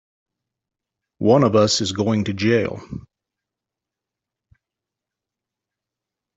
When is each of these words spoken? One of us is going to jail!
One 1.19 1.43
of 1.43 1.55
us 1.55 1.79
is 1.79 1.91
going 1.91 2.23
to 2.23 2.33
jail! 2.33 2.81